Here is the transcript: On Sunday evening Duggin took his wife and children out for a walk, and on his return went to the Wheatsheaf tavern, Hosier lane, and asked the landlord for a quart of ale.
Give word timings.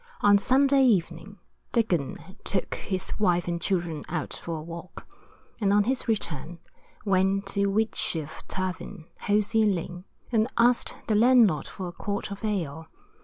On 0.21 0.39
Sunday 0.39 0.83
evening 0.83 1.37
Duggin 1.73 2.17
took 2.43 2.73
his 2.73 3.13
wife 3.19 3.47
and 3.47 3.61
children 3.61 4.03
out 4.09 4.33
for 4.33 4.57
a 4.57 4.61
walk, 4.63 5.05
and 5.59 5.71
on 5.71 5.83
his 5.83 6.07
return 6.07 6.57
went 7.05 7.45
to 7.49 7.53
the 7.67 7.67
Wheatsheaf 7.67 8.41
tavern, 8.47 9.05
Hosier 9.27 9.67
lane, 9.67 10.05
and 10.31 10.47
asked 10.57 10.97
the 11.05 11.13
landlord 11.13 11.67
for 11.67 11.87
a 11.87 11.91
quart 11.91 12.31
of 12.31 12.43
ale. 12.43 12.87